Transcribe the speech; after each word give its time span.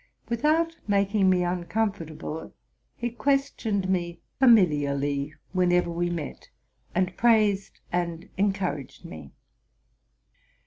Without 0.29 0.77
making 0.87 1.29
me 1.29 1.41
uncomfort 1.41 2.09
able, 2.09 2.55
he 2.95 3.11
questioned 3.11 3.87
me 3.87 4.19
familiarly 4.39 5.35
whenever 5.53 5.91
we 5.91 6.09
met, 6.09 6.49
and 6.95 7.15
praised 7.15 7.81
and 7.91 8.27
encouraged 8.35 9.05
me. 9.05 9.31